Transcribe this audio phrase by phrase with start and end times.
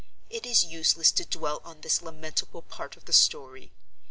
[0.31, 3.71] It is useless to dwell on this lamentable part of the story.